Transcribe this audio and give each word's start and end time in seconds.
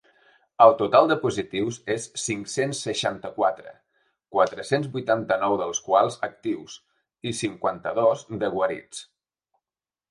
El 0.63 0.71
total 0.77 1.09
de 1.11 1.17
positius 1.25 1.77
és 1.95 2.07
cinc-cents 2.21 2.81
seixanta-quatre, 2.87 3.75
quatre-cents 4.37 4.91
vuitanta-nou 4.97 5.59
dels 5.63 5.83
quals 5.91 6.19
actius 6.31 6.83
i 7.33 7.37
cinquanta-dos 7.45 8.27
de 8.45 8.53
guarits. 8.59 9.09